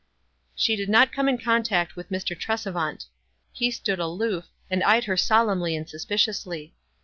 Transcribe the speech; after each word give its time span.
She 0.55 0.75
did 0.75 0.89
not 0.89 1.11
come 1.11 1.29
in 1.29 1.37
contact 1.37 1.95
with 1.95 2.09
Mr. 2.09 2.35
Trese 2.35 2.73
vant. 2.73 3.05
He 3.53 3.69
stood 3.69 3.99
aloof, 3.99 4.47
and 4.67 4.83
eyed 4.83 5.03
her 5.03 5.15
solemnly 5.15 5.75
and 5.75 5.87
suspiciously. 5.87 6.73